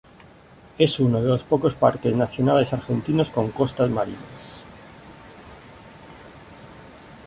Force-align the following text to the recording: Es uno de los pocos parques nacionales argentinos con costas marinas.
Es 0.79 0.99
uno 0.99 1.21
de 1.21 1.27
los 1.27 1.43
pocos 1.43 1.75
parques 1.75 2.15
nacionales 2.15 2.73
argentinos 2.73 3.29
con 3.29 3.51
costas 3.51 3.87
marinas. 3.91 4.65